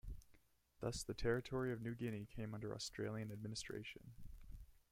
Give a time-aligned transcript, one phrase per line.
[0.79, 4.13] Thus, the Territory of New Guinea came under Australian administration.